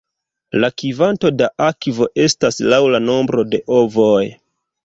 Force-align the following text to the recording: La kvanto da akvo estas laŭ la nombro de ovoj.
La 0.63 0.69
kvanto 0.81 1.31
da 1.41 1.49
akvo 1.67 2.09
estas 2.25 2.59
laŭ 2.75 2.83
la 2.97 3.03
nombro 3.11 3.47
de 3.55 3.61
ovoj. 3.83 4.27